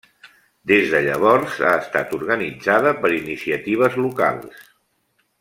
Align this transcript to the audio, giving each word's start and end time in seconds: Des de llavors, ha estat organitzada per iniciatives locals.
Des 0.69 0.87
de 0.93 1.01
llavors, 1.07 1.57
ha 1.71 1.73
estat 1.81 2.15
organitzada 2.19 2.95
per 3.05 3.13
iniciatives 3.19 3.99
locals. 4.07 4.67